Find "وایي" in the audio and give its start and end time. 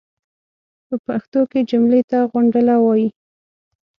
2.79-3.07